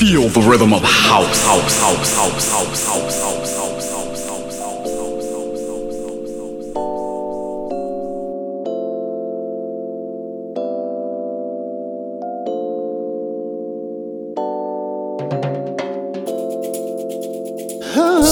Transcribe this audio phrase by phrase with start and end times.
[0.00, 3.10] feel the rhythm of house, house, house, house, house, house.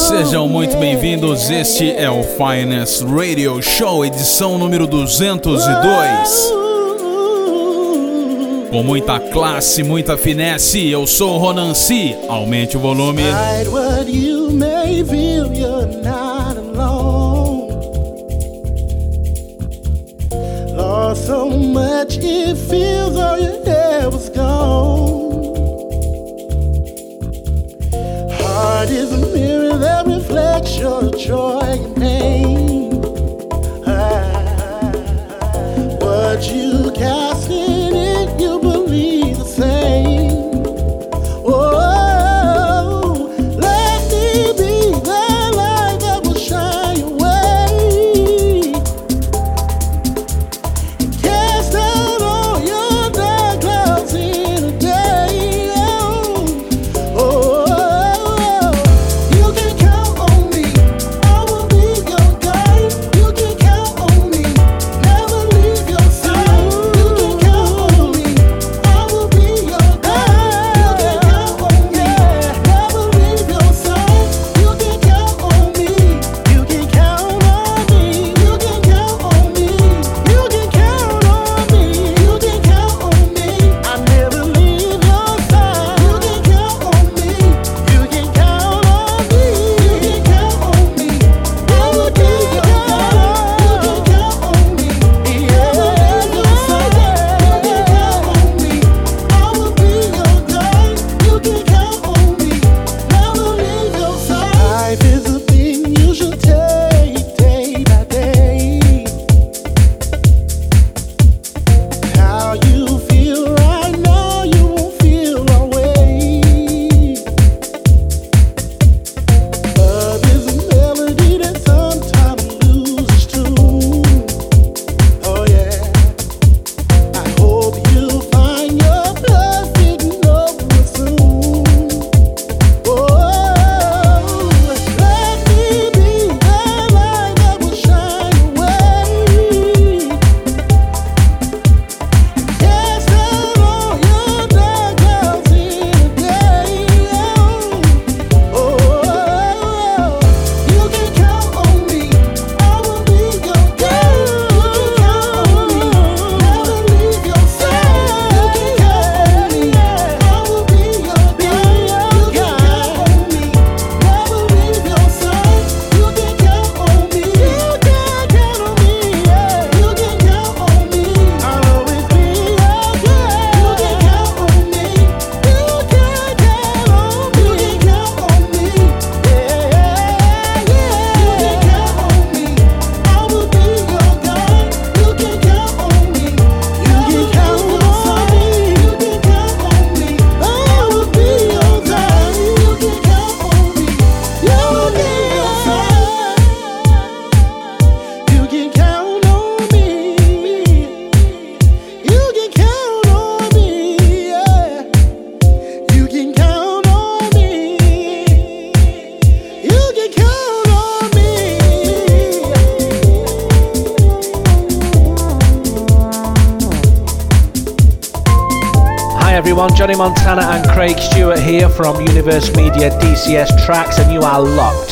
[0.08, 1.50] Sejam muito bem-vindos.
[1.50, 6.57] Este é o Finance Radio Show, edição número 202.
[8.70, 12.16] Com muita classe, muita finesse, eu sou o Ronan C.
[12.28, 13.22] Aumente o volume.
[21.14, 25.28] so much it feels all your hair was gone.
[28.40, 32.57] Heart is a mirror that reflects your joy and pain.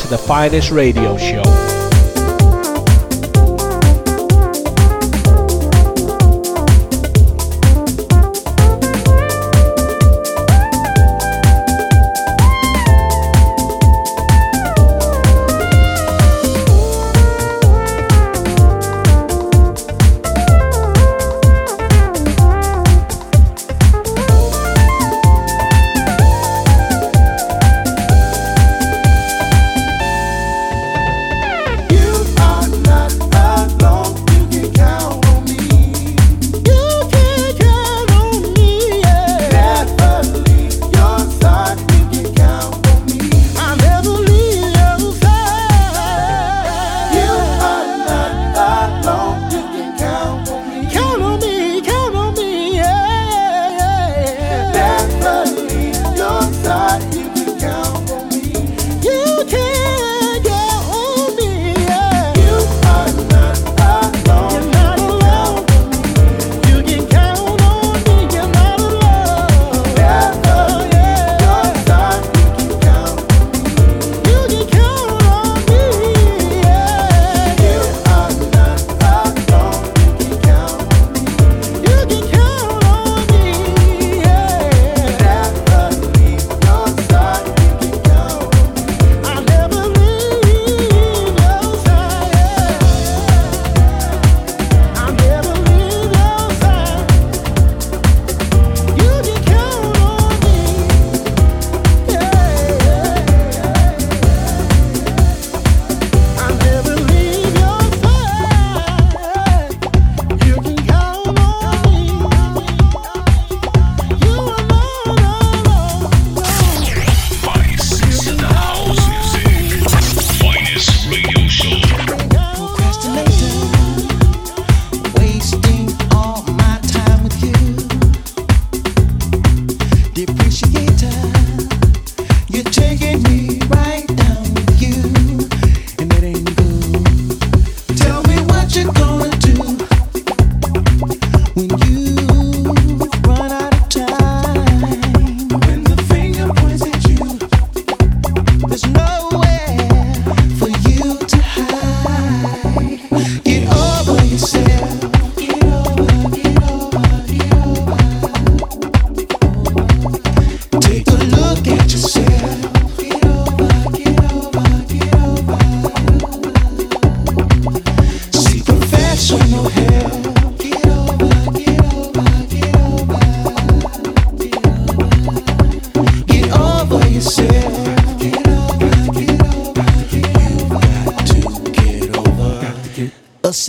[0.09, 1.66] The finest radio show.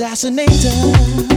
[0.00, 1.27] assassinator.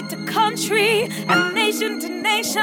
[0.00, 2.60] country to country, and nation to nation,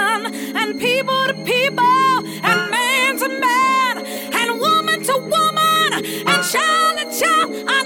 [0.56, 7.20] and people to people, and man to man, and woman to woman, and child to
[7.20, 7.81] child.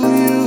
[0.00, 0.37] You.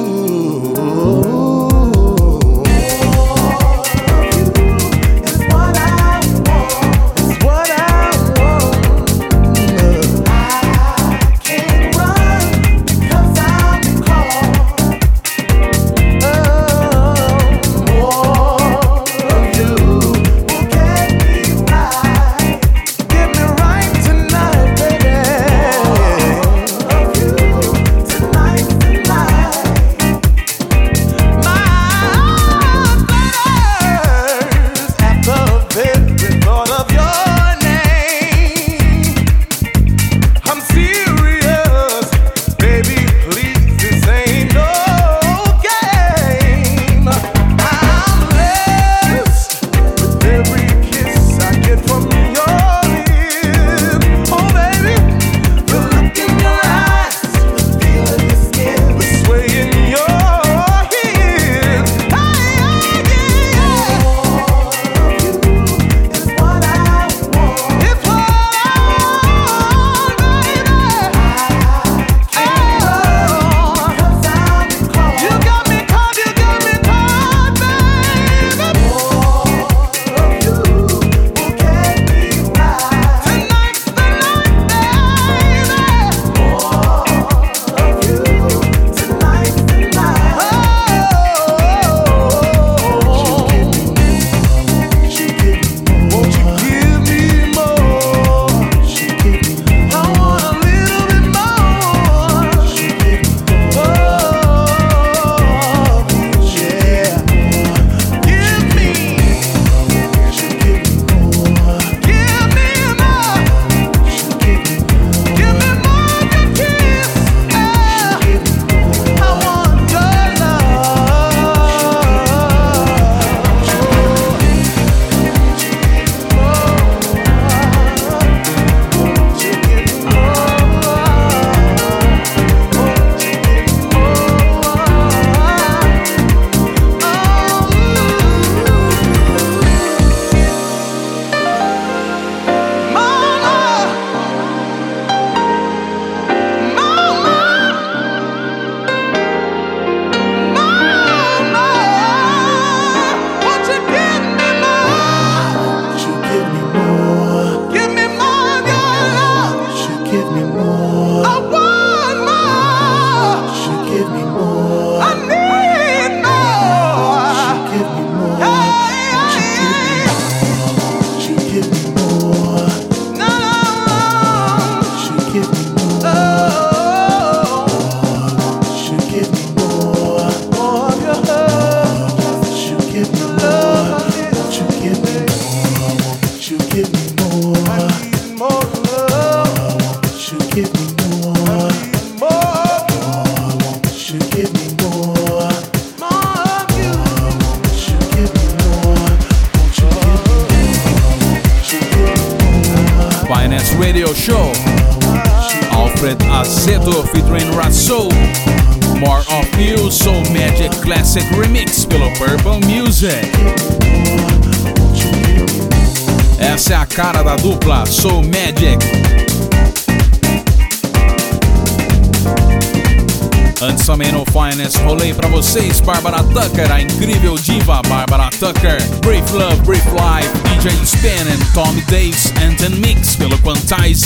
[224.51, 230.29] Finest, rolei para vocês Barbara Tucker, a incrível diva Barbara Tucker, Brief Love, Brief Life,
[230.43, 234.05] DJ Span and Tommy Davis, Anton Mix pelo Quantize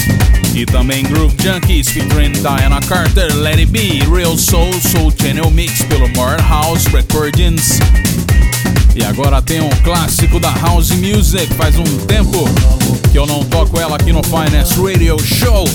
[0.53, 5.81] e também Groove Junkies featuring Diana Carter, Let It Be, Real Soul, Soul Channel Mix
[5.83, 7.79] pelo More House Recordings.
[8.95, 12.45] E agora tem um clássico da House Music, faz um tempo
[13.11, 15.65] que eu não toco ela aqui no Finest Radio Show.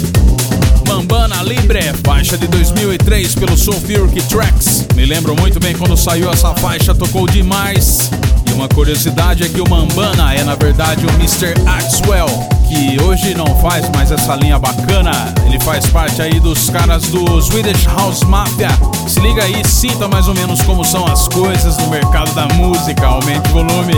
[0.91, 4.89] Mambana Libre, faixa de 2003 pelo Sulfuric Tracks.
[4.97, 8.11] Me lembro muito bem quando saiu essa faixa, tocou demais.
[8.49, 11.55] E uma curiosidade é que o Mambana é na verdade o Mr.
[11.65, 12.27] Axwell,
[12.69, 15.13] que hoje não faz mais essa linha bacana.
[15.47, 18.71] Ele faz parte aí dos caras do Swedish House Mafia.
[19.07, 23.07] Se liga aí, sinta mais ou menos como são as coisas no mercado da música.
[23.07, 23.95] Aumente o volume.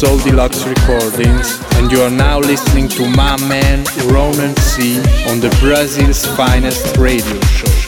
[0.00, 4.96] Soul Deluxe Recordings, and you are now listening to my man Ronan C
[5.28, 7.79] on the Brazil's finest radio show.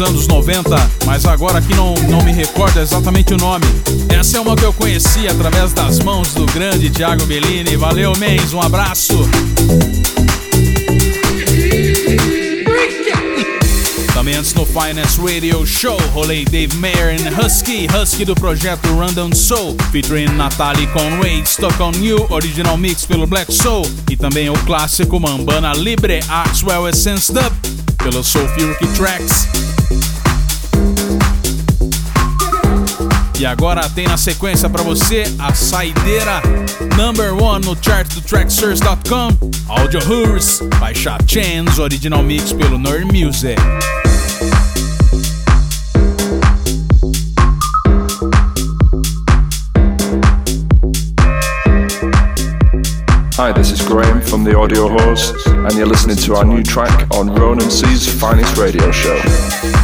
[0.00, 3.64] Anos 90, mas agora aqui não, não me recordo exatamente o nome.
[4.08, 7.76] Essa é uma que eu conheci através das mãos do grande Thiago Bellini.
[7.76, 9.28] Valeu, Mens, um abraço.
[14.22, 19.76] Antes no Finance Radio Show, rolei Dave Mayer e Husky, Husky do projeto Random Soul,
[19.90, 25.18] featuring Natalie Conway, Stuck on You, original mix pelo Black Soul, e também o clássico
[25.18, 27.52] Mambana Libre, Axwell Essence Dub,
[27.98, 29.48] pelo Sulfuric Tracks.
[33.40, 36.40] E agora tem na sequência para você a saideira
[36.96, 39.36] number one no chart do Tracksource.com,
[39.68, 43.56] Audio Hurs, baixa Chance Original Mix pelo Nerd Music.
[54.32, 58.56] From the Audio Horse, and you're listening to our new track on Ronan C's finest
[58.56, 59.81] radio show.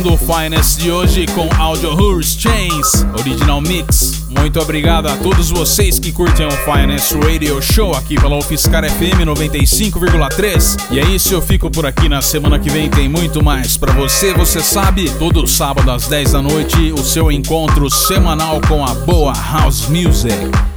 [0.00, 4.24] Finalizando o Finest de hoje com Audio Hurst Chains, Original Mix.
[4.28, 9.24] Muito obrigado a todos vocês que curtem o Finest Radio Show aqui pela UFSCar FM
[9.26, 10.78] 95,3.
[10.90, 13.92] E é isso, eu fico por aqui na semana que vem, tem muito mais para
[13.92, 14.32] você.
[14.34, 19.32] Você sabe, todo sábado às 10 da noite, o seu encontro semanal com a boa
[19.32, 20.34] House Music.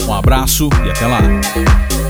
[0.07, 2.02] Um abraço e até lá.